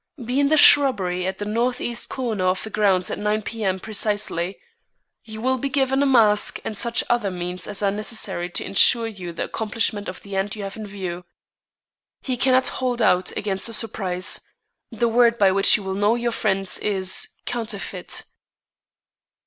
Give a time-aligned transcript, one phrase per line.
[0.25, 3.79] Be in the shrubbery at the northeast corner of the grounds at 9 P.M.
[3.79, 4.57] precisely;
[5.23, 9.05] you will be given a mask and such other means as are necessary to insure
[9.05, 11.23] you the accomplishment of the end you have in view.
[12.19, 14.41] He cannot hold out against a surprise.
[14.91, 18.23] The word by which you will know your friends is COUNTERFEIT."